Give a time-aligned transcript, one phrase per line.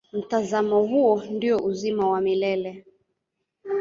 [0.13, 2.85] Mtazamo huo ndio uzima wa milele.